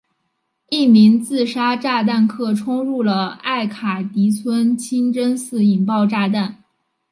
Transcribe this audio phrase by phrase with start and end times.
[0.69, 6.57] 一名自杀炸弹客冲入了艾卡迪村清真寺引爆炸弹。